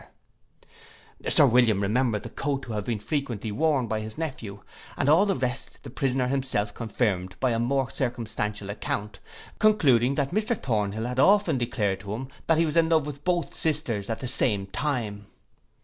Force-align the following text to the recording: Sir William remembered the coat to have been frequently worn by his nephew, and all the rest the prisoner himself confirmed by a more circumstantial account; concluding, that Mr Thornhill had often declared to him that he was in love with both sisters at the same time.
Sir 1.29 1.45
William 1.45 1.79
remembered 1.79 2.23
the 2.23 2.29
coat 2.31 2.63
to 2.63 2.71
have 2.73 2.85
been 2.85 2.97
frequently 2.97 3.51
worn 3.51 3.85
by 3.85 3.99
his 3.99 4.17
nephew, 4.17 4.63
and 4.97 5.07
all 5.07 5.27
the 5.27 5.35
rest 5.35 5.77
the 5.83 5.91
prisoner 5.91 6.25
himself 6.27 6.73
confirmed 6.73 7.35
by 7.39 7.51
a 7.51 7.59
more 7.59 7.91
circumstantial 7.91 8.71
account; 8.71 9.19
concluding, 9.59 10.15
that 10.15 10.31
Mr 10.31 10.57
Thornhill 10.59 11.05
had 11.05 11.19
often 11.19 11.59
declared 11.59 11.99
to 11.99 12.13
him 12.15 12.29
that 12.47 12.57
he 12.57 12.65
was 12.65 12.75
in 12.77 12.89
love 12.89 13.05
with 13.05 13.23
both 13.23 13.53
sisters 13.53 14.09
at 14.09 14.21
the 14.21 14.27
same 14.27 14.65
time. 14.65 15.27